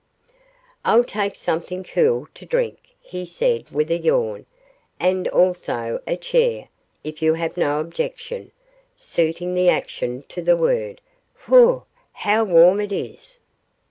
'I'll 0.83 1.03
take 1.03 1.35
something 1.35 1.83
cool 1.83 2.27
to 2.33 2.43
drink,' 2.43 2.95
he 3.01 3.23
said, 3.23 3.69
with 3.69 3.91
a 3.91 3.99
yawn, 3.99 4.47
'and 4.99 5.27
also 5.27 6.01
a 6.07 6.17
chair, 6.17 6.69
if 7.03 7.21
you 7.21 7.35
have 7.35 7.55
no 7.55 7.79
objection,' 7.79 8.51
suiting 8.97 9.53
the 9.53 9.69
action 9.69 10.23
to 10.29 10.41
the 10.41 10.57
word; 10.57 11.01
'whew! 11.45 11.83
how 12.13 12.43
warm 12.43 12.79
it 12.79 12.91
is. 12.91 13.37